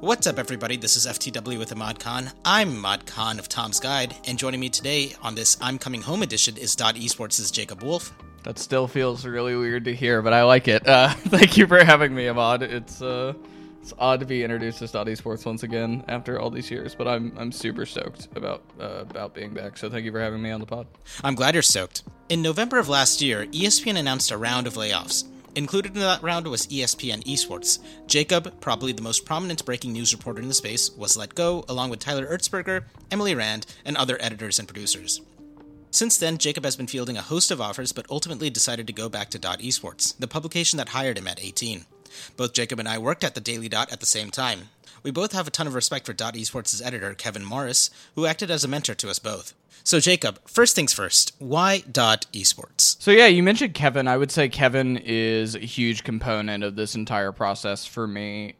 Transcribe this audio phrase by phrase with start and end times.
[0.00, 0.76] What's up, everybody?
[0.76, 2.30] This is FTW with Ahmad Khan.
[2.44, 6.22] I'm Ahmad Khan of Tom's Guide, and joining me today on this I'm Coming Home
[6.22, 8.12] edition is Dot Esports' Jacob Wolf.
[8.44, 10.86] That still feels really weird to hear, but I like it.
[10.86, 12.62] Uh, thank you for having me, Ahmad.
[12.62, 13.32] It's uh,
[13.82, 17.08] it's odd to be introduced to Dot Esports once again after all these years, but
[17.08, 19.76] I'm I'm super stoked about uh, about being back.
[19.76, 20.86] So thank you for having me on the pod.
[21.24, 22.04] I'm glad you're stoked.
[22.28, 25.24] In November of last year, ESPN announced a round of layoffs.
[25.58, 27.80] Included in that round was ESPN Esports.
[28.06, 31.90] Jacob, probably the most prominent breaking news reporter in the space, was let go, along
[31.90, 35.20] with Tyler Erzberger, Emily Rand, and other editors and producers.
[35.90, 39.08] Since then, Jacob has been fielding a host of offers, but ultimately decided to go
[39.08, 41.86] back to Dot Esports, the publication that hired him at 18.
[42.36, 44.68] Both Jacob and I worked at the Daily Dot at the same time.
[45.02, 48.50] We both have a ton of respect for Dot Esports' editor, Kevin Morris, who acted
[48.50, 49.54] as a mentor to us both.
[49.84, 53.00] So, Jacob, first things first, why Dot Esports?
[53.00, 54.08] So yeah, you mentioned Kevin.
[54.08, 58.56] I would say Kevin is a huge component of this entire process for me.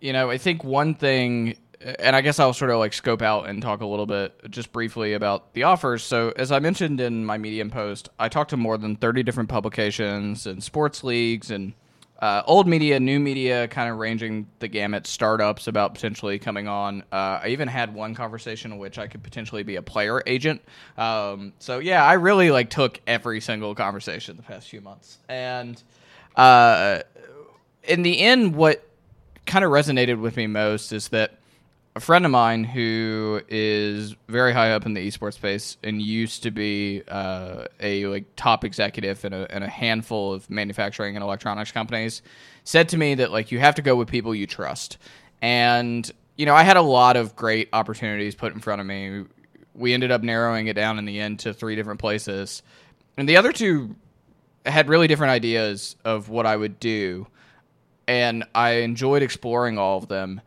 [0.00, 3.48] You know, I think one thing and I guess I'll sort of like scope out
[3.48, 6.02] and talk a little bit just briefly about the offers.
[6.02, 9.48] So, as I mentioned in my Medium post, I talked to more than 30 different
[9.48, 11.74] publications and sports leagues and
[12.22, 17.02] uh, old media, new media, kind of ranging the gamut, startups about potentially coming on.
[17.10, 20.62] Uh, I even had one conversation in which I could potentially be a player agent.
[20.96, 25.82] Um, so yeah, I really like took every single conversation the past few months, and
[26.36, 27.00] uh,
[27.82, 28.88] in the end, what
[29.44, 31.32] kind of resonated with me most is that
[31.94, 36.42] a friend of mine who is very high up in the esports space and used
[36.42, 41.22] to be uh, a like top executive in a, in a handful of manufacturing and
[41.22, 42.22] electronics companies
[42.64, 44.96] said to me that like you have to go with people you trust.
[45.42, 49.24] And you know i had a lot of great opportunities put in front of me.
[49.74, 52.62] We ended up narrowing it down in the end to three different places.
[53.18, 53.96] And the other two
[54.64, 57.26] had really different ideas of what i would do.
[58.08, 60.40] And i enjoyed exploring all of them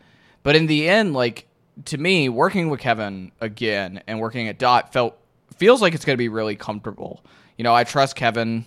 [0.46, 1.48] but in the end, like
[1.86, 5.18] to me, working with Kevin again and working at Dot felt
[5.58, 7.26] feels like it's going to be really comfortable.
[7.58, 8.66] You know, I trust Kevin.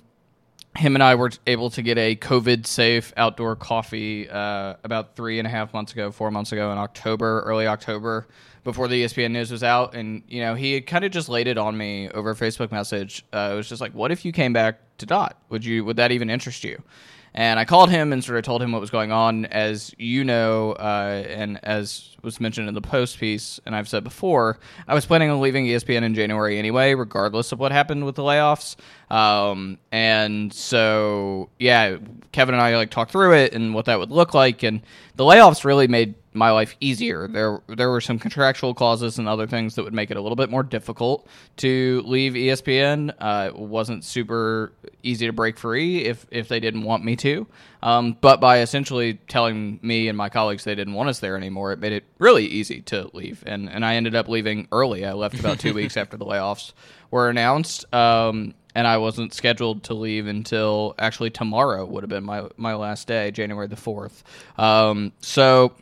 [0.76, 5.38] Him and I were able to get a COVID safe outdoor coffee uh, about three
[5.38, 8.26] and a half months ago, four months ago in October, early October,
[8.64, 9.94] before the ESPN news was out.
[9.94, 12.72] And, you know, he had kind of just laid it on me over a Facebook
[12.72, 13.24] message.
[13.32, 15.40] Uh, it was just like, what if you came back to Dot?
[15.48, 16.82] Would you, would that even interest you?
[17.38, 19.44] And I called him and sort of told him what was going on.
[19.44, 24.02] As you know, uh, and as was mentioned in the post piece, and I've said
[24.02, 28.16] before, I was planning on leaving ESPN in January anyway, regardless of what happened with
[28.16, 28.74] the layoffs.
[29.08, 31.98] Um, and so, yeah,
[32.32, 34.64] Kevin and I like talked through it and what that would look like.
[34.64, 34.82] And
[35.14, 37.28] the layoffs really made my life easier.
[37.28, 40.36] There there were some contractual clauses and other things that would make it a little
[40.36, 41.26] bit more difficult
[41.58, 43.14] to leave ESPN.
[43.18, 44.72] Uh, it wasn't super
[45.02, 47.46] easy to break free if if they didn't want me to.
[47.82, 51.72] Um, but by essentially telling me and my colleagues they didn't want us there anymore,
[51.72, 53.42] it made it really easy to leave.
[53.46, 55.04] And and I ended up leaving early.
[55.04, 56.72] I left about two weeks after the layoffs
[57.10, 57.92] were announced.
[57.92, 62.74] Um, and I wasn't scheduled to leave until actually tomorrow would have been my my
[62.74, 64.22] last day, January the fourth.
[64.56, 65.72] Um, so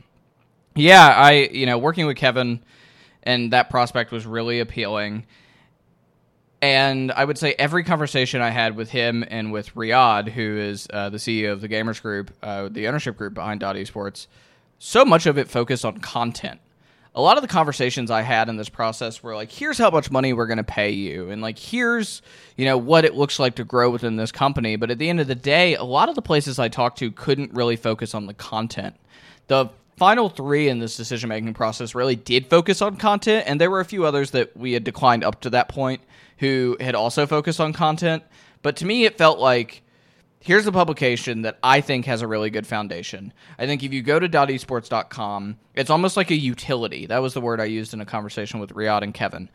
[0.76, 2.62] yeah, I you know working with Kevin
[3.26, 5.26] and that prospect was really appealing.
[6.62, 10.87] And I would say every conversation I had with him and with Riyadh, who is
[10.91, 14.26] uh, the CEO of the GAMURS Group, uh, the ownership group behind Dot Esports,
[14.78, 16.60] so much of it focused on content.
[17.14, 20.10] A lot of the conversations I had in this process were like, here's how much
[20.10, 21.31] money we're going to pay you.
[21.31, 22.20] And like, here's,
[22.56, 24.76] you know, what it looks like to grow within this company.
[24.76, 27.10] But at the end of the day, a lot of the places I talked to
[27.10, 28.97] couldn't really focus on the content.
[29.47, 33.70] The final three in this decision making process really did focus on content, and there
[33.70, 36.02] were a few others that we had declined up to that point
[36.38, 38.22] who had also focused on content.
[38.62, 39.82] But to me, it felt like
[40.40, 43.32] here's a publication that I think has a really good foundation.
[43.58, 47.06] I think if you go to dotesports.com, it's almost like a utility.
[47.06, 49.48] That was the word I used in a conversation with Riyadh and Kevin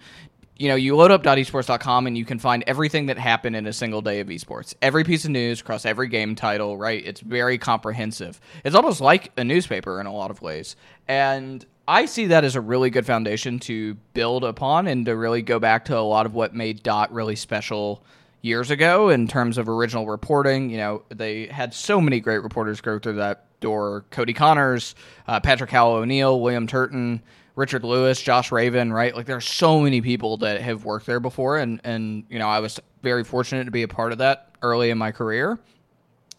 [0.57, 3.73] you know, you load up dotesports.com and you can find everything that happened in a
[3.73, 4.75] single day of esports.
[4.81, 7.03] Every piece of news across every game title, right?
[7.03, 8.39] It's very comprehensive.
[8.63, 10.75] It's almost like a newspaper in a lot of ways.
[11.07, 15.41] And I see that as a really good foundation to build upon and to really
[15.41, 18.03] go back to a lot of what made Dot really special
[18.41, 20.69] years ago in terms of original reporting.
[20.69, 24.95] You know, they had so many great reporters go through that door Cody Connors,
[25.27, 27.21] uh, Patrick Howell O'Neill, William Turton.
[27.61, 29.15] Richard Lewis, Josh Raven, right?
[29.15, 32.59] Like there's so many people that have worked there before and and you know, I
[32.59, 35.59] was very fortunate to be a part of that early in my career.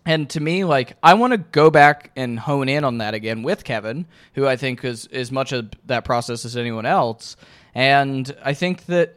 [0.05, 3.45] And to me, like I want to go back and hone in on that again
[3.45, 7.37] with Kevin, who I think is as much of that process as anyone else.
[7.73, 9.17] And I think that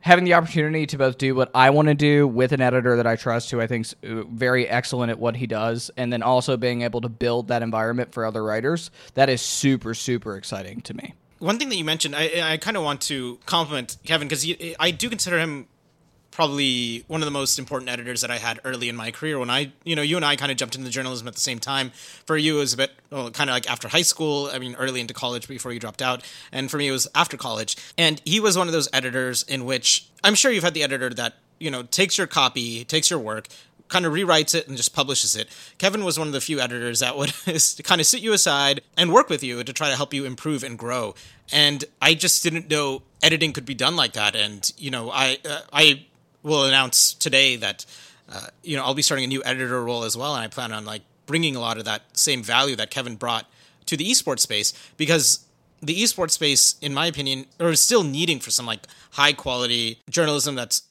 [0.00, 3.06] having the opportunity to both do what I want to do with an editor that
[3.06, 6.58] I trust, who I think's uh, very excellent at what he does, and then also
[6.58, 10.94] being able to build that environment for other writers, that is super, super exciting to
[10.94, 11.14] me.
[11.40, 14.46] One thing that you mentioned, I, I kind of want to compliment Kevin because
[14.78, 15.66] I do consider him
[16.30, 19.38] probably one of the most important editors that I had early in my career.
[19.38, 21.58] When I, you know, you and I kind of jumped into journalism at the same
[21.58, 21.90] time.
[22.26, 24.48] For you, it was a bit well, kind of like after high school.
[24.52, 26.22] I mean, early into college before you dropped out.
[26.52, 27.76] And for me, it was after college.
[27.98, 31.10] And he was one of those editors in which I'm sure you've had the editor
[31.10, 33.48] that you know takes your copy, takes your work,
[33.90, 35.48] kind of rewrites it and just publishes it.
[35.76, 37.32] Kevin was one of the few editors that would
[37.84, 40.64] kind of sit you aside and work with you to try to help you improve
[40.64, 41.14] and grow.
[41.52, 44.34] And I just didn't know editing could be done like that.
[44.34, 46.06] And you know, I uh, I
[46.42, 47.84] will announce today that
[48.32, 50.72] uh, you know I'll be starting a new editor role as well, and I plan
[50.72, 53.46] on like bringing a lot of that same value that Kevin brought
[53.86, 55.46] to the esports space because
[55.82, 60.54] the esports space, in my opinion, are still needing for some like high quality journalism
[60.54, 60.82] that's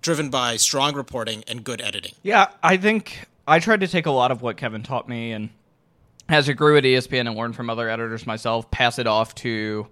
[0.00, 2.12] driven by strong reporting and good editing.
[2.22, 5.50] Yeah, I think I tried to take a lot of what Kevin taught me and
[6.28, 9.86] as I grew at ESPN and learned from other editors myself, pass it off to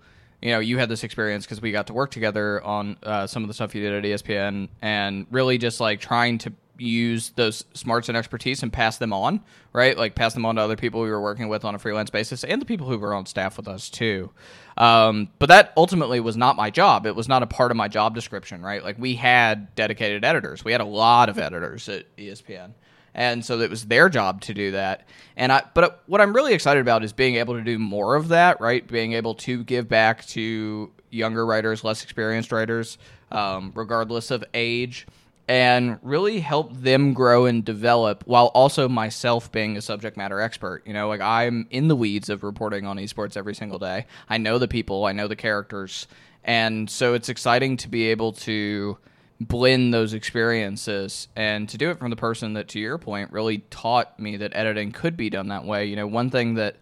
[0.45, 3.43] you know, you had this experience because we got to work together on uh, some
[3.43, 7.65] of the stuff you did at ESPN, and really just like trying to use those
[7.75, 9.41] smarts and expertise and pass them on,
[9.73, 9.97] right?
[9.97, 12.45] Like pass them on to other people we were working with on a freelance basis
[12.45, 14.31] and the people who were on staff with us too.
[14.77, 17.07] Um, but that ultimately was not my job.
[17.07, 18.83] It was not a part of my job description, right?
[18.83, 20.65] Like we had dedicated editors.
[20.65, 22.73] We had a lot of editors at ESPN
[23.15, 25.07] and so it was their job to do that.
[25.37, 28.29] And I, but what I'm really excited about is being able to do more of
[28.29, 28.87] that, right?
[28.87, 32.99] Being able to give back to younger writers, less experienced writers,
[33.31, 35.07] um, regardless of age,
[35.47, 40.83] and really help them grow and develop while also myself being a subject matter expert.
[40.87, 44.07] You know, like I'm in the weeds of reporting on esports every single day.
[44.29, 46.07] I know the people, I know the characters,
[46.45, 48.99] and so it's exciting to be able to
[49.41, 53.59] blend those experiences and to do it from the person that to your point really
[53.71, 56.77] taught me that editing could be done that way you know one thing that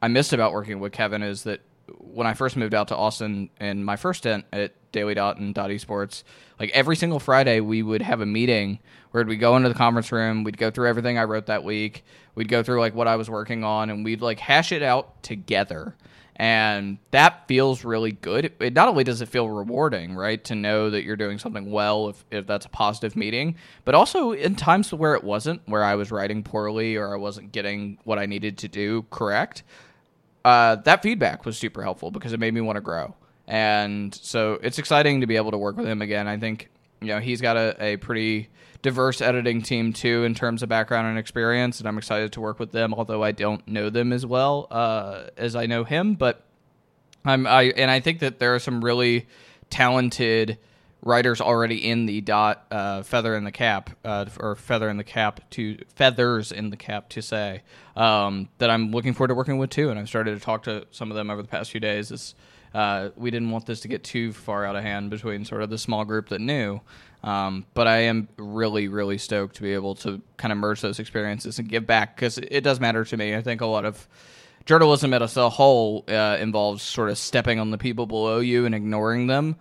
[0.00, 1.60] i missed about working with kevin is that
[1.98, 5.54] when i first moved out to austin in my first stint at daily dot and
[5.54, 6.22] dot esports
[6.58, 8.78] like every single friday we would have a meeting
[9.10, 12.04] where we'd go into the conference room we'd go through everything i wrote that week
[12.34, 15.22] we'd go through like what i was working on and we'd like hash it out
[15.22, 15.94] together
[16.38, 18.52] and that feels really good.
[18.60, 22.10] It, not only does it feel rewarding, right, to know that you're doing something well
[22.10, 25.96] if, if that's a positive meeting, but also in times where it wasn't, where I
[25.96, 29.64] was writing poorly or I wasn't getting what I needed to do correct,
[30.44, 33.14] uh, that feedback was super helpful because it made me want to grow.
[33.48, 36.28] And so it's exciting to be able to work with him again.
[36.28, 36.68] I think,
[37.00, 38.50] you know, he's got a, a pretty
[38.82, 42.60] diverse editing team too in terms of background and experience, and I'm excited to work
[42.60, 42.94] with them.
[42.94, 46.44] Although I don't know them as well uh, as I know him, but
[47.24, 49.26] I'm I and I think that there are some really
[49.70, 50.58] talented
[51.00, 55.04] writers already in the dot uh, feather in the cap uh, or feather in the
[55.04, 57.62] cap to feathers in the cap to say
[57.96, 60.86] um, that I'm looking forward to working with too, and I've started to talk to
[60.90, 62.12] some of them over the past few days.
[62.12, 62.34] As
[62.74, 65.70] uh, we didn't want this to get too far out of hand between sort of
[65.70, 66.80] the small group that knew.
[67.24, 70.98] Um, but I am really, really stoked to be able to kind of merge those
[71.00, 73.34] experiences and give back because it does matter to me.
[73.34, 74.06] I think a lot of
[74.66, 78.74] journalism as a whole uh, involves sort of stepping on the people below you and
[78.74, 79.56] ignoring them.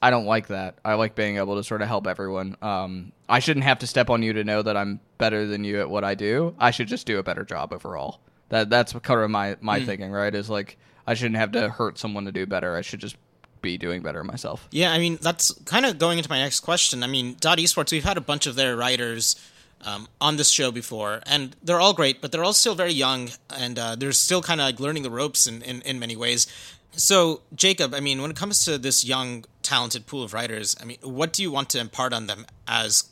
[0.00, 0.78] I don't like that.
[0.84, 2.56] I like being able to sort of help everyone.
[2.62, 5.80] Um, I shouldn't have to step on you to know that I'm better than you
[5.80, 6.54] at what I do.
[6.58, 8.20] I should just do a better job overall.
[8.48, 9.86] That that's kind of my my mm.
[9.86, 10.34] thinking, right?
[10.34, 12.76] Is like I shouldn't have to hurt someone to do better.
[12.76, 13.16] I should just
[13.62, 14.68] be doing better myself.
[14.70, 17.02] Yeah, I mean that's kind of going into my next question.
[17.02, 19.36] I mean, Dot Esports, we've had a bunch of their writers
[19.84, 23.30] um, on this show before, and they're all great, but they're all still very young,
[23.56, 26.46] and uh, they're still kind of like learning the ropes in, in, in many ways.
[26.92, 30.84] So, Jacob, I mean, when it comes to this young, talented pool of writers, I
[30.84, 33.04] mean, what do you want to impart on them as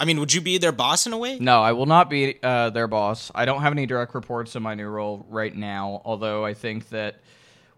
[0.00, 1.38] I mean, would you be their boss in a way?
[1.38, 3.30] No, I will not be uh, their boss.
[3.34, 6.88] I don't have any direct reports in my new role right now, although I think
[6.88, 7.16] that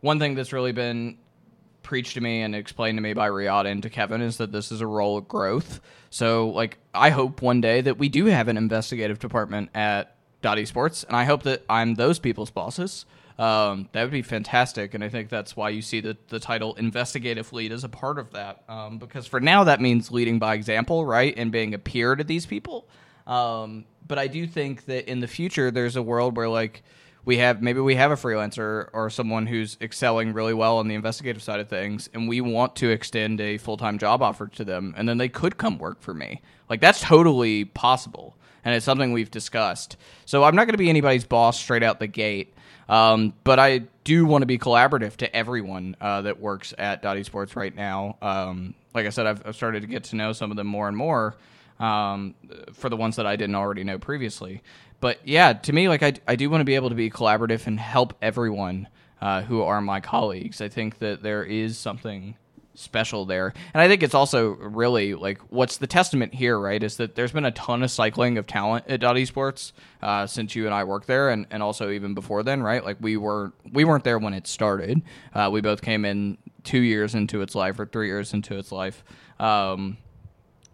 [0.03, 1.17] one thing that's really been
[1.83, 4.71] preached to me and explained to me by Riyadh and to Kevin is that this
[4.71, 5.81] is a role of growth.
[6.11, 10.59] So, like, I hope one day that we do have an investigative department at Dot
[10.59, 13.07] Esports, and I hope that I'm those people's bosses.
[13.39, 16.75] Um, that would be fantastic, and I think that's why you see the, the title
[16.75, 18.63] investigative lead as a part of that.
[18.69, 22.25] Um, because for now, that means leading by example, right, and being a peer to
[22.25, 22.87] these people.
[23.27, 26.83] Um, but I do think that in the future, there's a world where like
[27.25, 30.95] we have maybe we have a freelancer or someone who's excelling really well on the
[30.95, 34.95] investigative side of things and we want to extend a full-time job offer to them
[34.97, 39.13] and then they could come work for me like that's totally possible and it's something
[39.13, 42.55] we've discussed so i'm not going to be anybody's boss straight out the gate
[42.89, 47.17] Um, but I do want to be collaborative to everyone uh, that works at Dot
[47.17, 48.17] Esports right now.
[48.21, 50.89] Um, like I said, I've, I've, started to get to know some of them more
[50.89, 51.37] and more
[51.79, 52.35] um,
[52.75, 54.63] for the ones that I didn't already know previously.
[55.03, 57.67] But yeah, to me, like I, I do want to be able to be collaborative
[57.67, 58.87] and help everyone
[59.21, 60.61] uh, who are my colleagues.
[60.61, 62.37] I think that there is something
[62.75, 63.53] special there.
[63.75, 66.81] And I think it's also really like what's the testament here, right?
[66.81, 70.55] Is that there's been a ton of cycling of talent at Dot Esports uh, since
[70.55, 72.85] you and I worked there, and, and also even before then, right?
[72.85, 75.03] Like we were we weren't there when it started.
[75.35, 78.71] Uh, we both came in two years into its life or three years into its
[78.71, 79.03] life.
[79.41, 79.97] Um,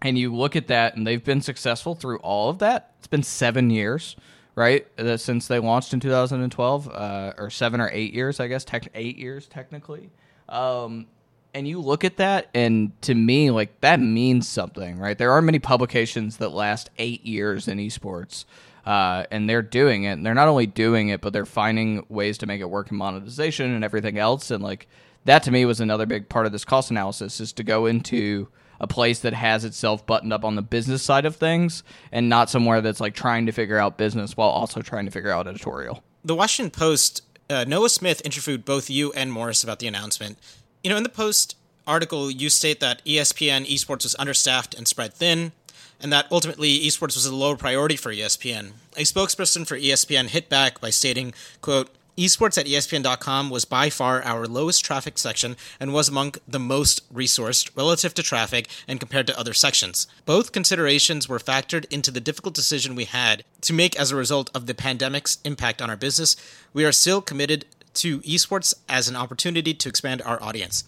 [0.03, 2.93] and you look at that, and they've been successful through all of that.
[2.99, 4.17] It's been seven years.
[4.55, 8.65] Right uh, since they launched in 2012, uh, or seven or eight years, I guess.
[8.65, 10.11] Tech- eight years technically.
[10.49, 11.07] Um,
[11.55, 15.43] and you look at that and to me like that means something right there are
[15.43, 18.45] many publications that last eight years in esports
[18.87, 22.39] uh, and they're doing it and they're not only doing it but they're finding ways
[22.39, 24.87] to make it work in monetization and everything else and like
[25.25, 28.49] that to me was another big part of this cost analysis is to go into
[28.81, 31.83] a place that has itself buttoned up on the business side of things
[32.13, 35.31] and not somewhere that's like trying to figure out business while also trying to figure
[35.31, 39.87] out editorial the washington post uh, Noah Smith interviewed both you and Morris about the
[39.87, 40.39] announcement.
[40.83, 41.57] You know, in the Post
[41.87, 45.53] article, you state that ESPN esports was understaffed and spread thin,
[46.01, 48.73] and that ultimately esports was a lower priority for ESPN.
[48.97, 54.25] A spokesperson for ESPN hit back by stating, quote, Esports at ESPN.com was by far
[54.25, 59.29] our lowest traffic section and was among the most resourced relative to traffic and compared
[59.29, 60.09] to other sections.
[60.27, 64.51] Both considerations were factored into the difficult decision we had to make as a result
[64.53, 66.35] of the pandemic's impact on our business.
[66.73, 70.83] We are still committed to esports as an opportunity to expand our audience.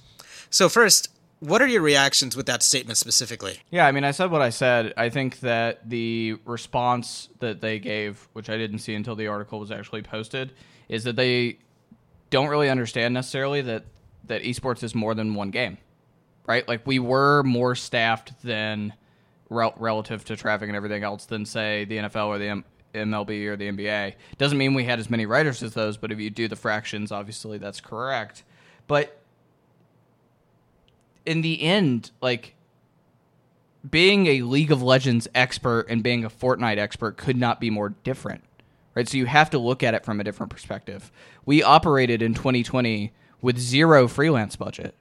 [0.50, 3.60] So, first, what are your reactions with that statement specifically?
[3.70, 4.94] Yeah, I mean, I said what I said.
[4.96, 9.60] I think that the response that they gave, which I didn't see until the article
[9.60, 10.52] was actually posted,
[10.90, 11.56] is that they
[12.28, 13.84] don't really understand necessarily that
[14.24, 15.78] that esports is more than one game,
[16.46, 16.66] right?
[16.68, 18.92] Like we were more staffed than
[19.48, 23.46] rel- relative to traffic and everything else than say the NFL or the M- MLB
[23.46, 24.14] or the NBA.
[24.36, 27.10] Doesn't mean we had as many writers as those, but if you do the fractions,
[27.10, 28.42] obviously that's correct.
[28.86, 29.16] But
[31.24, 32.54] in the end, like
[33.88, 37.90] being a League of Legends expert and being a Fortnite expert could not be more
[38.02, 38.42] different.
[38.94, 39.08] Right?
[39.08, 41.12] So you have to look at it from a different perspective.
[41.46, 44.94] We operated in 2020 with zero freelance budget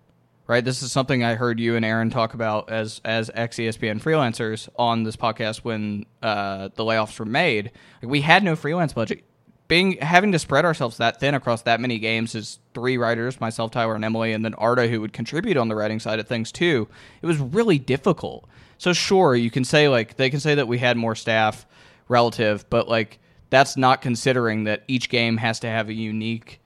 [0.50, 0.65] right?
[0.65, 4.67] This is something I heard you and Aaron talk about as as ex ESPN freelancers
[4.77, 7.72] on this podcast when uh, the layoffs were made.
[8.01, 9.24] Like, we had no freelance budget.
[9.67, 13.69] Being having to spread ourselves that thin across that many games is three writers, myself,
[13.69, 16.51] Tyler, and Emily, and then Arda, who would contribute on the writing side of things
[16.51, 16.88] too.
[17.22, 18.50] It was really difficult.
[18.79, 21.67] So sure, you can say like they can say that we had more staff
[22.08, 23.19] relative, but like
[23.50, 26.60] that's not considering that each game has to have a unique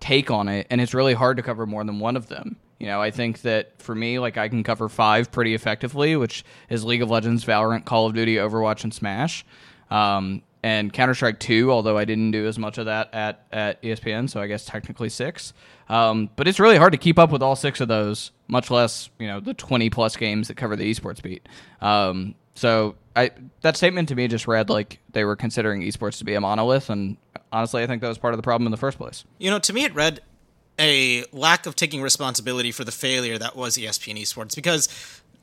[0.00, 2.56] take on it, and it's really hard to cover more than one of them.
[2.78, 6.44] You know, I think that for me, like I can cover five pretty effectively, which
[6.68, 9.46] is League of Legends, Valorant, Call of Duty, Overwatch, and Smash.
[9.90, 13.80] Um, and Counter Strike too, although I didn't do as much of that at, at
[13.82, 15.52] ESPN, so I guess technically six.
[15.88, 19.08] Um, but it's really hard to keep up with all six of those, much less,
[19.20, 21.48] you know, the 20 plus games that cover the esports beat.
[21.80, 23.30] Um, so I
[23.62, 26.90] that statement to me just read like they were considering esports to be a monolith,
[26.90, 27.16] and
[27.50, 29.24] honestly, I think that was part of the problem in the first place.
[29.38, 30.20] You know, to me, it read
[30.78, 34.88] a lack of taking responsibility for the failure that was ESPN esports because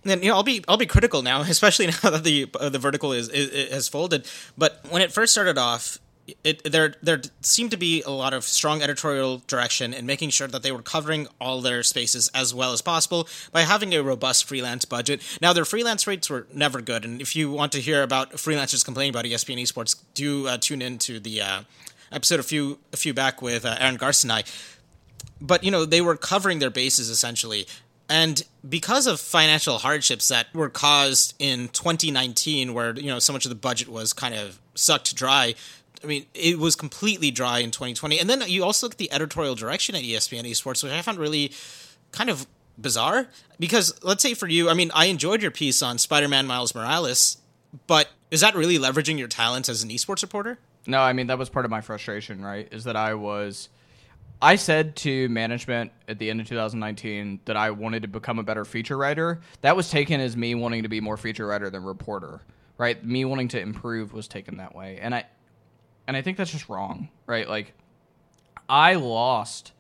[0.06, 2.80] and you know I'll be I'll be critical now, especially now that the uh, the
[2.80, 4.28] vertical is, is, has folded.
[4.58, 6.00] But when it first started off,
[6.44, 10.48] it there there seemed to be a lot of strong editorial direction in making sure
[10.48, 14.46] that they were covering all their spaces as well as possible by having a robust
[14.46, 15.22] freelance budget.
[15.42, 18.86] Now their freelance rates were never good, and if you want to hear about freelancers
[18.86, 21.62] complaining about ESPN esports, do uh, tune into the uh,
[22.12, 24.44] episode a few a few back with uh, Aaron I
[25.42, 27.68] but you know they were covering their bases essentially
[28.10, 33.46] and because of financial hardships that were caused in 2019 where you know so much
[33.46, 35.56] of the budget was kind of sucked dry
[36.04, 38.20] I mean, it was completely dry in 2020.
[38.20, 41.18] And then you also look at the editorial direction at ESPN Esports, which I found
[41.18, 41.54] really
[42.12, 42.46] kind of
[42.78, 43.28] bizarre.
[43.60, 46.76] Because let's say for you, I mean, I enjoyed your piece on Spider Man Miles
[46.76, 47.38] Morales,
[47.88, 50.60] but is that really leveraging your talents as an esports reporter?
[50.86, 52.68] No, I mean, that was part of my frustration, right?
[52.72, 53.70] Is that I was
[54.44, 58.44] I said to management at the end of 2019 that I wanted to become a
[58.44, 59.40] better feature writer.
[59.62, 62.42] That was taken as me wanting to be more feature writer than reporter,
[62.78, 63.02] right?
[63.06, 65.00] Me wanting to improve was taken that way.
[65.02, 65.26] And I
[66.08, 67.48] and I think that's just wrong, right?
[67.48, 67.74] Like
[68.68, 69.72] I lost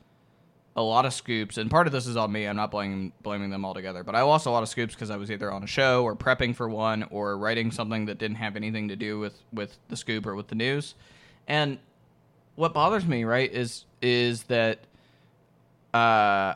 [0.75, 2.45] a lot of scoops, and part of this is on me.
[2.47, 5.17] I'm not blaming blaming them altogether, but I lost a lot of scoops because I
[5.17, 8.55] was either on a show or prepping for one or writing something that didn't have
[8.55, 10.95] anything to do with with the scoop or with the news.
[11.47, 11.77] And
[12.55, 14.79] what bothers me, right, is is that
[15.93, 16.55] uh,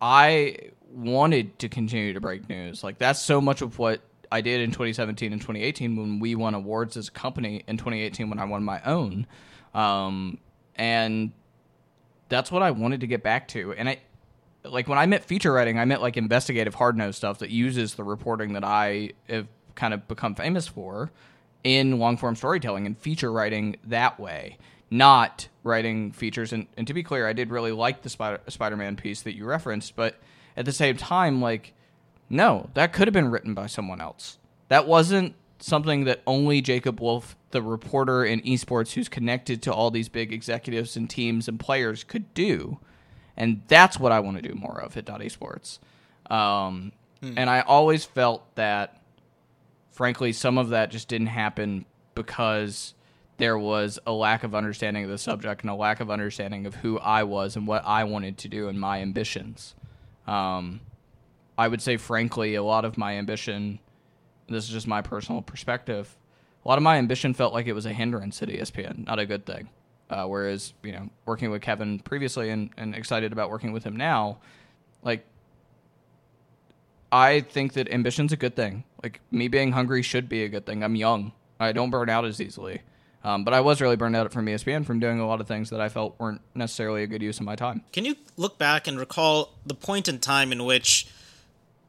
[0.00, 0.56] I
[0.90, 2.82] wanted to continue to break news.
[2.82, 4.00] Like that's so much of what
[4.30, 7.64] I did in 2017 and 2018 when we won awards as a company.
[7.66, 9.26] In 2018 when I won my own,
[9.74, 10.38] um,
[10.74, 11.32] and
[12.28, 13.72] that's what I wanted to get back to.
[13.72, 14.00] And I
[14.64, 17.94] like when I meant feature writing, I meant like investigative hard nosed stuff that uses
[17.94, 21.10] the reporting that I have kind of become famous for
[21.62, 24.58] in long form storytelling and feature writing that way,
[24.90, 26.52] not writing features.
[26.52, 28.08] And, and to be clear, I did really like the
[28.48, 30.16] Spider Man piece that you referenced, but
[30.56, 31.74] at the same time, like,
[32.28, 34.38] no, that could have been written by someone else.
[34.68, 39.90] That wasn't something that only Jacob Wolf, the reporter in esports who's connected to all
[39.90, 42.78] these big executives and teams and players, could do.
[43.36, 45.78] And that's what I want to do more of at Dot Esports.
[46.30, 46.92] Um,
[47.22, 47.34] mm.
[47.36, 49.00] And I always felt that,
[49.92, 52.94] frankly, some of that just didn't happen because
[53.36, 56.76] there was a lack of understanding of the subject and a lack of understanding of
[56.76, 59.74] who I was and what I wanted to do and my ambitions.
[60.26, 60.80] Um,
[61.58, 63.78] I would say, frankly, a lot of my ambition,
[64.48, 66.16] this is just my personal perspective,
[66.64, 69.26] a lot of my ambition felt like it was a hindrance at ESPN, not a
[69.26, 69.68] good thing.
[70.10, 73.96] Uh, whereas, you know, working with Kevin previously and, and excited about working with him
[73.96, 74.38] now,
[75.02, 75.24] like,
[77.10, 78.84] I think that ambition's a good thing.
[79.02, 80.82] Like, me being hungry should be a good thing.
[80.82, 82.82] I'm young, I don't burn out as easily.
[83.24, 85.70] Um, but I was really burned out from ESPN from doing a lot of things
[85.70, 87.82] that I felt weren't necessarily a good use of my time.
[87.92, 91.08] Can you look back and recall the point in time in which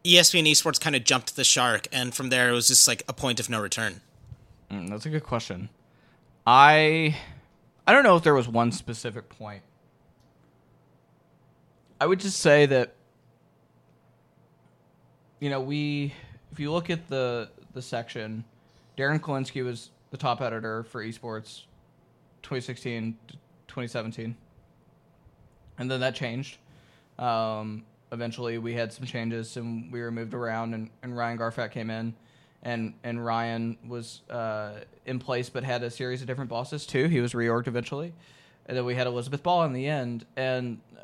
[0.08, 3.14] ESPN esports kind of jumped the shark, and from there it was just like a
[3.14, 4.02] point of no return?
[4.72, 5.70] Mm, that's a good question.
[6.46, 7.18] I
[7.86, 9.64] I don't know if there was one specific point.
[12.00, 12.94] I would just say that
[15.40, 16.14] you know we
[16.52, 18.46] if you look at the the section,
[18.98, 21.64] Darren Kolinsky was the top editor for esports
[22.44, 23.18] 2016
[23.68, 24.36] 2017
[25.78, 26.58] and then that changed
[27.20, 31.72] um, eventually we had some changes and we were moved around and, and ryan garfat
[31.72, 32.14] came in
[32.64, 34.72] and and ryan was uh,
[35.06, 38.14] in place but had a series of different bosses too he was reorged eventually
[38.66, 41.02] and then we had elizabeth ball in the end and uh,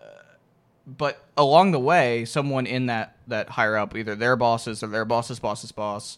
[0.86, 5.06] but along the way someone in that that higher up either their bosses or their
[5.06, 6.18] boss's boss's boss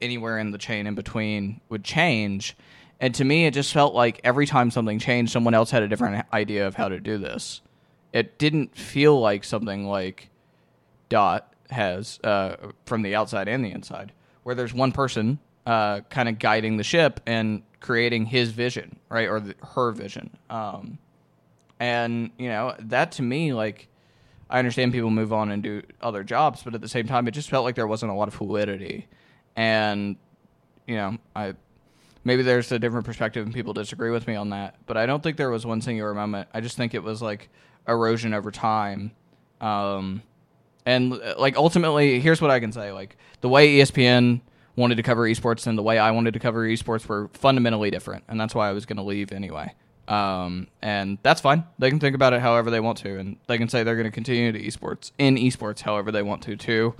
[0.00, 2.56] anywhere in the chain in between would change.
[3.00, 5.88] And to me, it just felt like every time something changed, someone else had a
[5.88, 7.62] different idea of how to do this.
[8.12, 10.30] It didn't feel like something like
[11.08, 16.28] Dot has uh, from the outside and the inside, where there's one person uh, kind
[16.28, 20.30] of guiding the ship and creating his vision, right, or the, her vision.
[20.48, 20.98] Um,
[21.78, 23.88] and you know that to me, like,
[24.50, 27.30] I understand people move on and do other jobs, but at the same time, it
[27.32, 29.06] just felt like there wasn't a lot of fluidity
[29.56, 30.16] and
[30.86, 31.54] you know, I
[32.24, 35.22] maybe there's a different perspective and people disagree with me on that, but I don't
[35.22, 36.48] think there was one singular moment.
[36.52, 37.48] I just think it was like
[37.86, 39.12] erosion over time.
[39.60, 40.22] Um,
[40.86, 44.40] and like ultimately, here's what I can say: like the way ESPN
[44.76, 48.24] wanted to cover esports and the way I wanted to cover esports were fundamentally different,
[48.28, 49.74] and that's why I was going to leave anyway.
[50.08, 51.64] Um, and that's fine.
[51.78, 54.06] They can think about it however they want to, and they can say they're going
[54.06, 56.94] to continue to esports in esports however they want to too.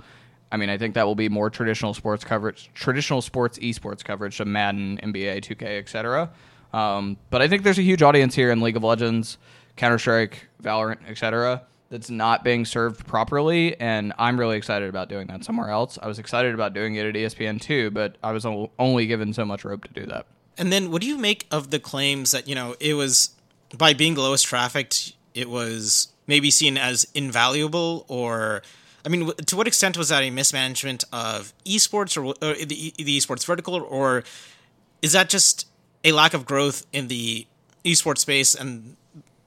[0.51, 4.39] I mean, I think that will be more traditional sports coverage, traditional sports esports coverage
[4.39, 6.29] of Madden, NBA, 2K, etc.
[6.73, 9.37] Um, but I think there's a huge audience here in League of Legends,
[9.75, 11.63] Counter Strike, Valorant, etc.
[11.89, 15.99] That's not being served properly, and I'm really excited about doing that somewhere else.
[16.01, 19.43] I was excited about doing it at ESPN too, but I was only given so
[19.45, 20.25] much rope to do that.
[20.57, 23.31] And then, what do you make of the claims that you know it was
[23.77, 28.61] by being lowest trafficked, it was maybe seen as invaluable or
[29.05, 33.17] I mean, to what extent was that a mismanagement of esports or, or the, the
[33.17, 34.23] esports vertical, or
[35.01, 35.67] is that just
[36.03, 37.47] a lack of growth in the
[37.83, 38.95] esports space and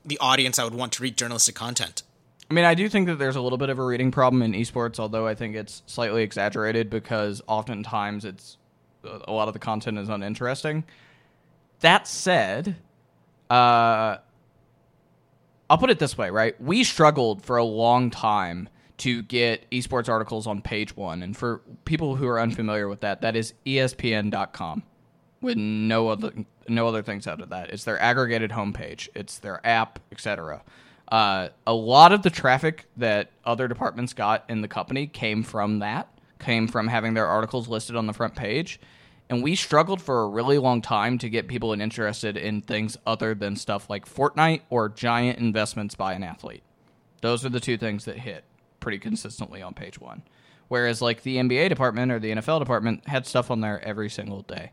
[0.05, 2.03] the audience I would want to read journalistic content?
[2.51, 4.53] I mean, I do think that there's a little bit of a reading problem in
[4.53, 8.59] esports, although I think it's slightly exaggerated because oftentimes it's
[9.05, 10.85] a lot of the content is uninteresting.
[11.81, 12.77] That said,
[13.51, 14.19] uh,
[15.71, 16.59] I'll put it this way, right?
[16.61, 21.23] We struggled for a long time to get esports articles on page one.
[21.23, 24.83] And for people who are unfamiliar with that, that is ESPN.com
[25.44, 26.33] with no other
[26.68, 27.70] no other things out of that.
[27.70, 29.09] It's their aggregated homepage.
[29.14, 30.62] It's their app, etc.
[31.09, 35.80] Uh, a lot of the traffic that other departments got in the company came from
[35.80, 38.80] that, came from having their articles listed on the front page.
[39.30, 43.35] And we struggled for a really long time to get people interested in things other
[43.35, 46.62] than stuff like Fortnite or giant investments by an athlete.
[47.20, 48.44] Those are the two things that hit
[48.80, 50.22] pretty consistently on page one.
[50.68, 54.42] Whereas like the NBA department or the NFL department had stuff on there every single
[54.42, 54.72] day.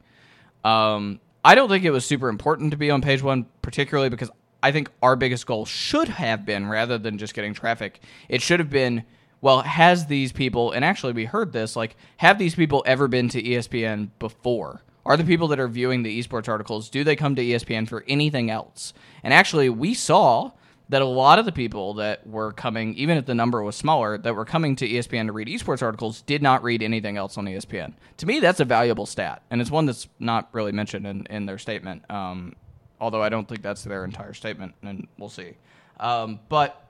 [0.63, 4.30] Um, I don't think it was super important to be on page one, particularly because
[4.62, 8.60] I think our biggest goal should have been rather than just getting traffic, it should
[8.60, 9.04] have been
[9.41, 13.28] well, has these people, and actually we heard this, like, have these people ever been
[13.30, 14.84] to ESPN before?
[15.04, 18.06] Are the people that are viewing the esports articles, do they come to ESPN for
[18.08, 18.93] anything else?
[19.24, 20.52] And actually, we saw
[20.91, 24.17] that a lot of the people that were coming, even if the number was smaller,
[24.17, 27.45] that were coming to ESPN to read esports articles did not read anything else on
[27.45, 27.93] ESPN.
[28.17, 31.45] To me, that's a valuable stat, and it's one that's not really mentioned in, in
[31.45, 32.04] their statement.
[32.12, 32.58] Um,
[32.99, 35.54] although I don't think that's their entire statement, and we'll see.
[35.97, 36.86] Um, but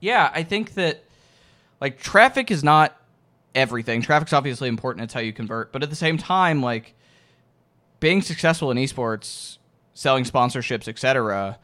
[0.00, 1.04] yeah, I think that
[1.82, 2.98] like traffic is not
[3.54, 4.00] everything.
[4.00, 5.04] Traffic's obviously important.
[5.04, 6.94] It's how you convert, but at the same time, like
[8.00, 9.58] being successful in esports,
[9.92, 11.58] selling sponsorships, etc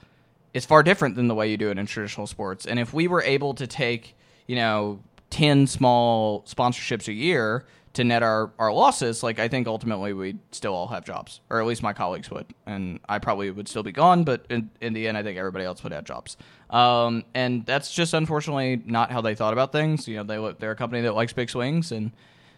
[0.55, 2.67] is far different than the way you do it in traditional sports.
[2.67, 8.05] And if we were able to take, you know, 10 small sponsorships a year to
[8.05, 11.67] net our, our losses, like I think ultimately we'd still all have jobs, or at
[11.67, 12.47] least my colleagues would.
[12.67, 15.65] And I probably would still be gone, but in, in the end, I think everybody
[15.65, 16.37] else would have jobs.
[16.71, 20.09] Um, and that's just unfortunately not how they thought about things.
[20.09, 22.13] You know, they, they're a company that likes big swings and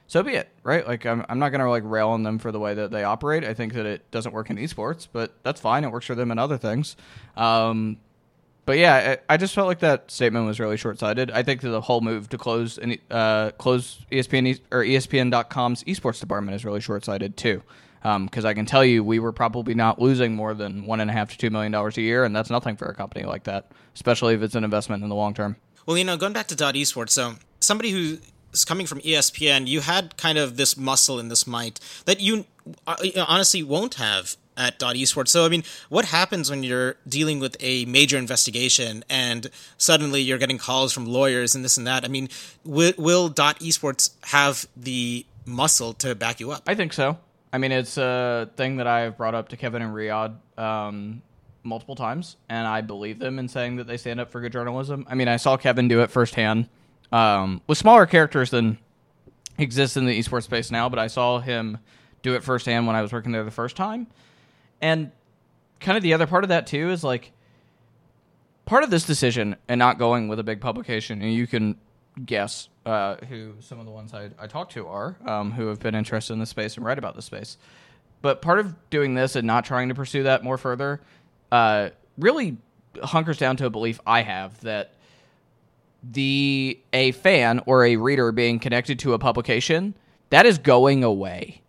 [0.06, 0.86] so be it, right?
[0.86, 3.44] Like I'm, I'm not gonna like rail on them for the way that they operate.
[3.44, 5.84] I think that it doesn't work in esports, but that's fine.
[5.84, 6.96] It works for them in other things.
[7.36, 7.98] Um,
[8.66, 11.30] but yeah, I, I, just felt like that statement was really short sighted.
[11.30, 12.78] I think that the whole move to close
[13.10, 17.62] uh, close ESPN or ESPN.com's esports department is really short sighted too.
[18.02, 21.10] Because um, I can tell you, we were probably not losing more than one and
[21.10, 23.44] a half to two million dollars a year, and that's nothing for a company like
[23.44, 25.56] that, especially if it's an investment in the long term.
[25.86, 28.18] Well, you know, going back to Dot Esports, so somebody who
[28.62, 32.44] coming from ESPN, you had kind of this muscle and this might that you
[32.86, 35.28] uh, honestly won't have at Dot Esports.
[35.28, 40.38] So, I mean, what happens when you're dealing with a major investigation and suddenly you're
[40.38, 42.04] getting calls from lawyers and this and that?
[42.04, 42.28] I mean,
[42.64, 46.62] will, will Dot Esports have the muscle to back you up?
[46.66, 47.18] I think so.
[47.52, 51.22] I mean, it's a thing that I've brought up to Kevin and Riyadh um,
[51.62, 55.06] multiple times, and I believe them in saying that they stand up for good journalism.
[55.08, 56.68] I mean, I saw Kevin do it firsthand
[57.14, 58.76] um, with smaller characters than
[59.56, 61.78] exists in the esports space now, but I saw him
[62.22, 64.08] do it firsthand when I was working there the first time.
[64.82, 65.12] And
[65.78, 67.30] kind of the other part of that too is like
[68.64, 71.76] part of this decision and not going with a big publication, and you can
[72.26, 75.78] guess uh, who some of the ones I, I talked to are, um, who have
[75.78, 77.58] been interested in the space and write about the space.
[78.22, 81.00] But part of doing this and not trying to pursue that more further
[81.52, 82.56] uh, really
[83.04, 84.94] hunkers down to a belief I have that
[86.10, 89.94] the a fan or a reader being connected to a publication
[90.30, 91.62] that is going away.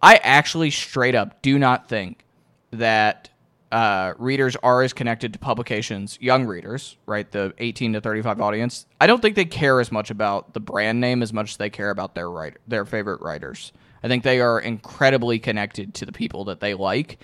[0.00, 2.24] I actually straight up do not think
[2.70, 3.30] that
[3.72, 8.86] uh, readers are as connected to publications, young readers, right, the 18 to 35 audience.
[9.00, 11.70] I don't think they care as much about the brand name as much as they
[11.70, 13.72] care about their writer, their favorite writers.
[14.02, 17.18] I think they are incredibly connected to the people that they like,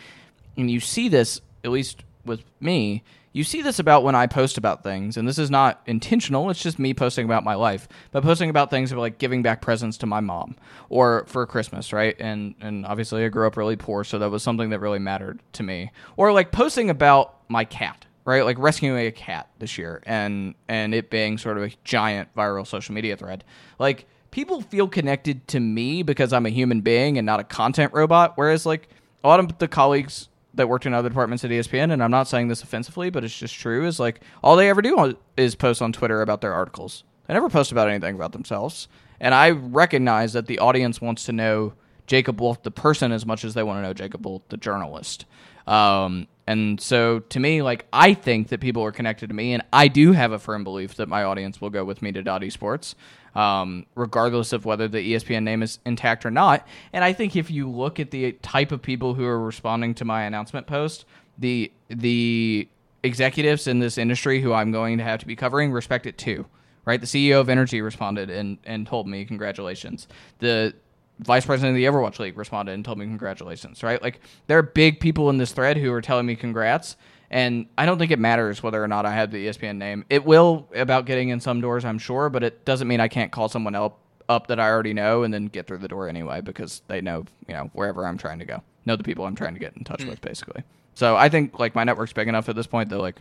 [0.56, 4.58] and you see this at least with me you see this about when I post
[4.58, 6.50] about things, and this is not intentional.
[6.50, 9.98] It's just me posting about my life, but posting about things like giving back presents
[9.98, 10.56] to my mom
[10.88, 12.16] or for Christmas, right?
[12.18, 15.40] And and obviously I grew up really poor, so that was something that really mattered
[15.54, 15.92] to me.
[16.16, 18.44] Or like posting about my cat, right?
[18.44, 22.66] Like rescuing a cat this year, and and it being sort of a giant viral
[22.66, 23.44] social media thread.
[23.78, 27.92] Like people feel connected to me because I'm a human being and not a content
[27.92, 28.32] robot.
[28.34, 28.88] Whereas like
[29.22, 32.28] a lot of the colleagues that worked in other departments at ESPN, and I'm not
[32.28, 35.80] saying this offensively, but it's just true, is like all they ever do is post
[35.80, 37.04] on Twitter about their articles.
[37.26, 38.88] They never post about anything about themselves.
[39.20, 41.74] And I recognize that the audience wants to know
[42.06, 45.26] Jacob Wolf, the person, as much as they want to know Jacob Wolf, the journalist.
[45.66, 49.62] Um, and so to me, like I think that people are connected to me, and
[49.72, 52.42] I do have a firm belief that my audience will go with me to Dot
[52.42, 52.96] Esports
[53.34, 56.66] um, regardless of whether the ESPN name is intact or not.
[56.92, 60.04] And I think if you look at the type of people who are responding to
[60.04, 61.04] my announcement post,
[61.38, 62.68] the the
[63.02, 66.46] executives in this industry who I'm going to have to be covering respect it too.
[66.84, 67.00] Right?
[67.00, 70.08] The CEO of NRG responded and and told me congratulations.
[70.38, 70.74] The
[71.18, 73.82] vice president of the Overwatch League responded and told me congratulations.
[73.82, 74.02] Right?
[74.02, 76.96] Like there are big people in this thread who are telling me congrats
[77.30, 80.04] and I don't think it matters whether or not I have the ESPN name.
[80.10, 83.30] It will about getting in some doors, I'm sure, but it doesn't mean I can't
[83.30, 83.94] call someone else
[84.28, 87.24] up that I already know and then get through the door anyway because they know,
[87.48, 88.62] you know, wherever I'm trying to go.
[88.86, 90.08] Know the people I'm trying to get in touch mm.
[90.08, 90.62] with basically.
[90.94, 93.16] So I think like my network's big enough at this point that like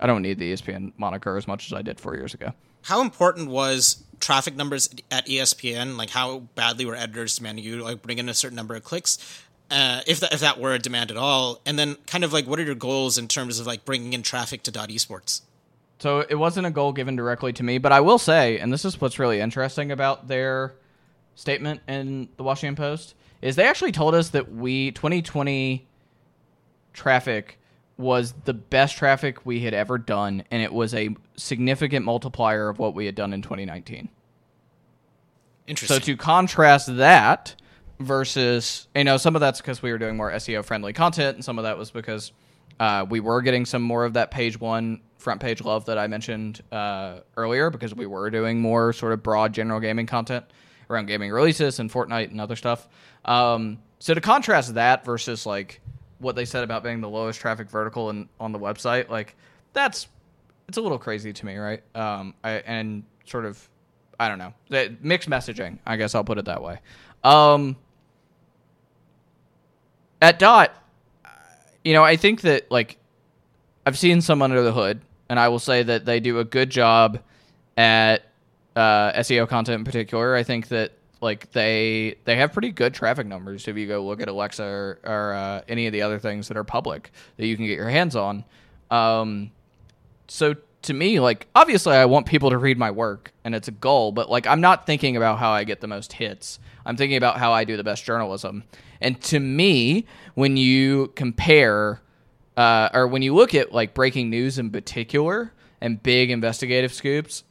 [0.00, 2.52] I don't need the ESPN moniker as much as I did 4 years ago.
[2.82, 5.96] How important was traffic numbers at ESPN?
[5.96, 9.44] Like how badly were editors demanding you like bring in a certain number of clicks?
[9.72, 12.46] Uh, if that if that were a demand at all, and then kind of like
[12.46, 15.40] what are your goals in terms of like bringing in traffic to Dot Esports?
[15.98, 18.84] So it wasn't a goal given directly to me, but I will say, and this
[18.84, 20.74] is what's really interesting about their
[21.36, 25.86] statement in the Washington Post, is they actually told us that we 2020
[26.92, 27.58] traffic
[27.96, 32.78] was the best traffic we had ever done, and it was a significant multiplier of
[32.78, 34.08] what we had done in 2019.
[35.66, 35.94] Interesting.
[35.94, 37.54] So to contrast that
[38.04, 41.44] versus, you know, some of that's because we were doing more SEO friendly content, and
[41.44, 42.32] some of that was because
[42.80, 46.08] uh, we were getting some more of that page one front page love that I
[46.08, 50.44] mentioned uh, earlier because we were doing more sort of broad general gaming content
[50.90, 52.88] around gaming releases and Fortnite and other stuff.
[53.24, 55.80] Um, so to contrast that versus like
[56.18, 59.36] what they said about being the lowest traffic vertical in, on the website, like
[59.72, 60.08] that's
[60.68, 61.82] it's a little crazy to me, right?
[61.94, 63.68] Um, I, and sort of
[64.18, 64.52] I don't know
[65.00, 65.78] mixed messaging.
[65.86, 66.80] I guess I'll put it that way.
[67.24, 67.76] Um,
[70.22, 70.74] at Dot,
[71.84, 72.96] you know, I think that like
[73.84, 76.70] I've seen some under the hood, and I will say that they do a good
[76.70, 77.20] job
[77.76, 78.22] at
[78.76, 80.34] uh, SEO content in particular.
[80.34, 84.20] I think that like they they have pretty good traffic numbers if you go look
[84.20, 87.56] at Alexa or, or uh, any of the other things that are public that you
[87.56, 88.44] can get your hands on.
[88.90, 89.50] Um,
[90.28, 93.72] so to me, like obviously I want people to read my work and it's a
[93.72, 96.58] goal, but like I'm not thinking about how I get the most hits.
[96.84, 98.64] I'm thinking about how I do the best journalism.
[99.00, 102.00] And to me, when you compare
[102.56, 107.44] uh, or when you look at like breaking news in particular and big investigative scoops,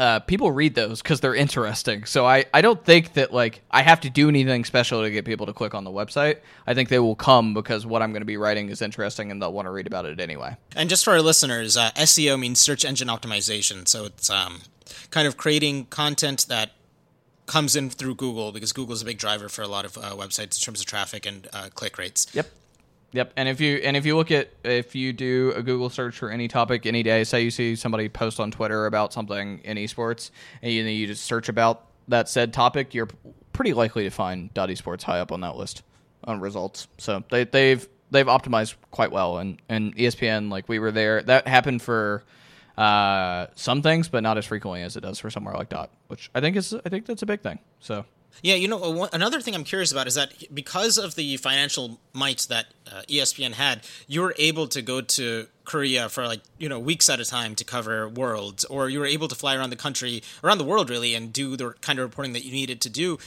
[0.00, 2.06] uh, people read those because they're interesting.
[2.06, 5.26] So I, I don't think that like I have to do anything special to get
[5.26, 6.38] people to click on the website.
[6.66, 9.42] I think they will come because what I'm going to be writing is interesting and
[9.42, 10.56] they'll want to read about it anyway.
[10.74, 13.86] And just for our listeners, uh, SEO means search engine optimization.
[13.86, 14.62] So it's um,
[15.10, 16.70] kind of creating content that
[17.44, 20.16] comes in through Google because Google is a big driver for a lot of uh,
[20.16, 22.26] websites in terms of traffic and uh, click rates.
[22.32, 22.46] Yep.
[23.12, 26.18] Yep, and if you and if you look at if you do a Google search
[26.18, 29.76] for any topic any day, say you see somebody post on Twitter about something in
[29.78, 30.30] esports,
[30.62, 33.08] and you, you just search about that said topic, you're
[33.52, 35.82] pretty likely to find Dot Esports high up on that list
[36.24, 36.86] on results.
[36.98, 41.22] So they, they've they've optimized quite well, and and ESPN like we were there.
[41.22, 42.22] That happened for
[42.78, 46.30] uh, some things, but not as frequently as it does for somewhere like Dot, which
[46.34, 47.58] I think is I think that's a big thing.
[47.80, 48.04] So
[48.42, 52.46] yeah, you know, another thing I'm curious about is that because of the financial might
[52.48, 56.78] that uh, ESPN had, you were able to go to Korea for like you know
[56.78, 59.76] weeks at a time to cover Worlds, or you were able to fly around the
[59.76, 62.90] country, around the world really, and do the kind of reporting that you needed to
[62.90, 63.18] do.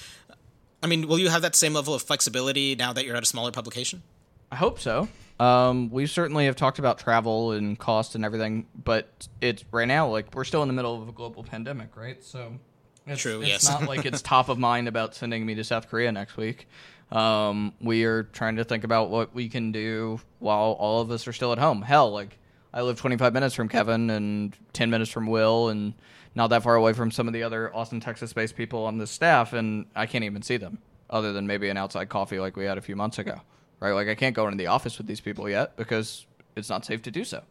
[0.82, 3.28] I mean, will you have that same level of flexibility now that you're at a
[3.28, 4.04] smaller publication?
[4.52, 5.08] I hope so.
[5.39, 10.10] Um, we certainly have talked about travel and cost and everything, but it's right now
[10.10, 12.24] like we're still in the middle of a global pandemic, right?
[12.24, 12.60] So
[13.08, 13.42] it's, True.
[13.42, 13.70] It's yes.
[13.70, 16.68] not like it's top of mind about sending me to South Korea next week.
[17.12, 21.28] Um, we are trying to think about what we can do while all of us
[21.28, 21.82] are still at home.
[21.82, 22.38] Hell, like
[22.74, 25.94] I live 25 minutes from Kevin and 10 minutes from Will, and
[26.34, 29.54] not that far away from some of the other Austin, Texas-based people on the staff,
[29.54, 32.78] and I can't even see them other than maybe an outside coffee like we had
[32.78, 33.39] a few months ago.
[33.80, 33.92] Right?
[33.92, 37.02] Like I can't go into the office with these people yet because it's not safe
[37.04, 37.44] to do so.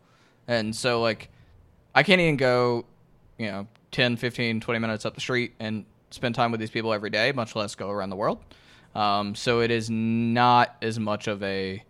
[0.48, 1.28] And so like
[1.94, 2.84] I can't even go,
[3.38, 6.92] you know, 10, 15, 20 minutes up the street and spend time with these people
[6.92, 8.42] every day, much less go around the world.
[8.94, 11.82] Um, so it is not as much of a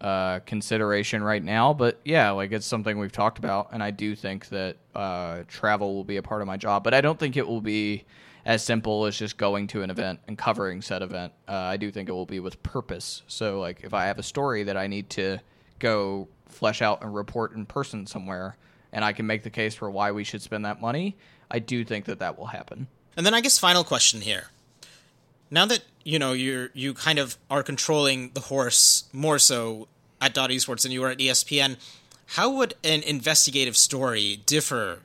[0.00, 4.14] uh, consideration right now, but yeah, like it's something we've talked about, and I do
[4.14, 7.36] think that uh, travel will be a part of my job, but I don't think
[7.36, 8.04] it will be
[8.44, 11.32] as simple as just going to an event and covering said event.
[11.46, 13.22] Uh, I do think it will be with purpose.
[13.26, 15.38] So, like, if I have a story that I need to
[15.78, 18.56] go flesh out and report in person somewhere,
[18.92, 21.16] and I can make the case for why we should spend that money,
[21.50, 22.86] I do think that that will happen.
[23.16, 24.48] And then I guess final question here.
[25.50, 29.88] Now that you know you're you kind of are controlling the horse more so
[30.20, 31.76] at Dot Esports than you were at ESPN,
[32.26, 35.00] how would an investigative story differ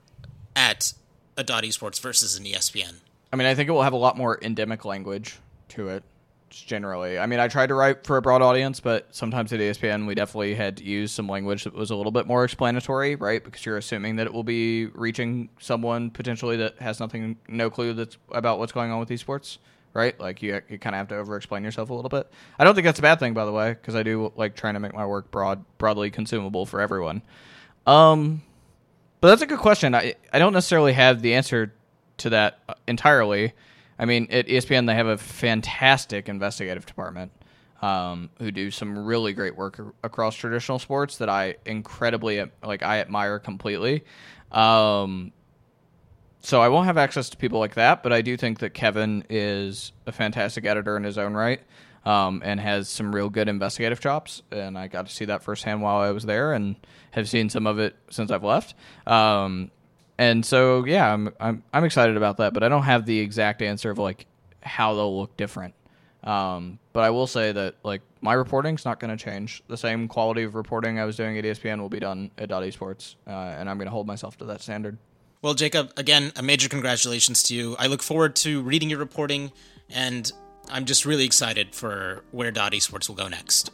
[0.56, 0.94] at
[1.36, 2.96] a Dot Esports versus an ESPN?
[3.34, 6.04] I mean, I think it will have a lot more endemic language to it
[6.50, 7.20] generally.
[7.20, 10.16] I mean, I tried to write for a broad audience, but sometimes at ESPN we
[10.16, 13.44] definitely had to use some language that was a little bit more explanatory, right?
[13.44, 17.94] Because you're assuming that it will be reaching someone potentially that has nothing, no clue
[17.94, 19.58] that's about what's going on with esports,
[19.94, 20.20] right?
[20.20, 22.32] Like you, you kind of have to over-explain yourself a little bit.
[22.58, 24.76] I don't think that's a bad thing, by the way, because I do like trying
[24.76, 27.22] to make my work broad, broadly consumable for everyone.
[27.86, 28.42] Um,
[29.22, 29.96] but that's a good question.
[29.96, 31.74] I I don't necessarily have the answer
[32.18, 33.54] to that uh, entirely.
[33.98, 37.32] I mean, at ESPN they have a fantastic investigative department
[37.82, 42.84] um, who do some really great work across traditional sports that I incredibly like.
[42.84, 44.04] I admire completely.
[44.52, 45.32] Um,
[46.42, 49.24] so I won't have access to people like that, but I do think that Kevin
[49.30, 51.62] is a fantastic editor in his own right.
[52.06, 54.44] Um, and has some real good investigative chops.
[54.52, 56.76] And I got to see that firsthand while I was there, and
[57.10, 58.76] have seen some of it since I've left.
[59.08, 59.72] Um,
[60.18, 63.62] and so yeah, I'm I'm I'm excited about that, but I don't have the exact
[63.62, 64.26] answer of like
[64.62, 65.74] how they'll look different.
[66.24, 69.62] Um, but I will say that like my reporting's not going to change.
[69.68, 72.64] The same quality of reporting I was doing at ESPN will be done at Dot
[72.64, 74.98] Esports, uh, and I'm going to hold myself to that standard.
[75.42, 77.76] Well, Jacob, again, a major congratulations to you.
[77.78, 79.52] I look forward to reading your reporting,
[79.92, 80.32] and
[80.70, 83.70] I'm just really excited for where Dot Esports will go next.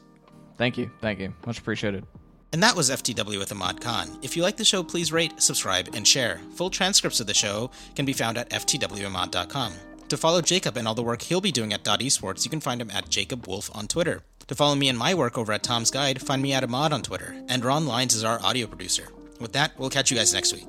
[0.58, 0.92] Thank you.
[1.00, 1.34] Thank you.
[1.46, 2.06] Much appreciated.
[2.54, 4.18] And that was FTW with Ahmad Khan.
[4.22, 6.42] If you like the show, please rate, subscribe, and share.
[6.56, 9.74] Full transcripts of the show can be found at ftwahmad.com.
[10.10, 12.60] To follow Jacob and all the work he'll be doing at Dot Esports, you can
[12.60, 14.24] find him at Jacob Wolf on Twitter.
[14.48, 17.02] To follow me and my work over at Tom's Guide, find me at Ahmad on
[17.02, 17.34] Twitter.
[17.48, 19.08] And Ron Lines is our audio producer.
[19.40, 20.68] With that, we'll catch you guys next week.